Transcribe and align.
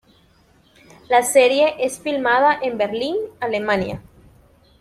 La 1.09 1.21
serie 1.21 1.75
es 1.77 1.99
filmada 1.99 2.57
en 2.59 2.75
Berlín, 2.79 3.15
Alemania. 3.39 4.01